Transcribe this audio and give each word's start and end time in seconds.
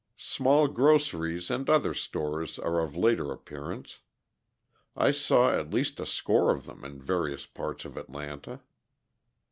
Small 0.17 0.67
groceries 0.67 1.51
and 1.51 1.69
other 1.69 1.93
stores 1.93 2.57
are 2.57 2.79
of 2.79 2.95
later 2.95 3.31
appearance; 3.31 3.99
I 4.97 5.11
saw 5.11 5.51
at 5.51 5.75
least 5.75 5.99
a 5.99 6.07
score 6.07 6.51
of 6.51 6.65
them 6.65 6.83
in 6.83 6.99
various 6.99 7.45
parts 7.45 7.85
of 7.85 7.97
Atlanta. 7.97 8.61